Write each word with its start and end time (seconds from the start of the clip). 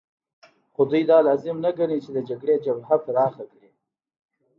خو 0.73 0.81
دوی 0.91 1.03
دا 1.09 1.17
لازم 1.27 1.57
نه 1.65 1.71
ګڼي 1.77 1.97
چې 2.03 2.09
د 2.13 2.17
جګړې 2.29 2.55
جبهه 2.65 2.95
پراخه 3.05 3.43
کړي 3.51 3.71